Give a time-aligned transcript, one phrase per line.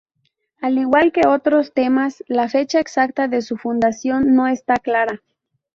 [0.61, 5.21] Al igual que otros Themas, la fecha exacta de su fundación no está clara.